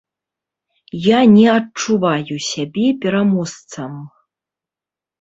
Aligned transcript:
Я 1.07 1.19
не 1.35 1.43
адчуваю 1.57 2.35
сябе 2.49 2.87
пераможцам. 3.07 3.93